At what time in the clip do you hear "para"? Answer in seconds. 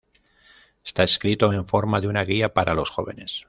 2.55-2.73